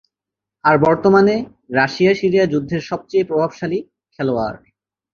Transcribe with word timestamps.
আর 0.65 0.75
বর্তমানে 0.77 1.35
Russia 1.73 2.13
Syria 2.15 2.45
যুদ্ধের 2.45 2.81
সবচেয়ে 2.81 3.27
প্রভাবশালী 3.29 3.79
খেলোয়াড়। 4.13 4.57